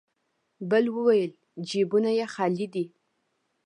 بل 0.69 0.85
وويل: 0.95 1.31
جيبونه 1.67 2.11
يې 2.17 2.25
خالي 2.33 2.67
دی. 2.73 2.85